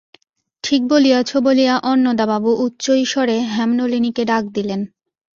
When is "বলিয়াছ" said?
0.89-1.31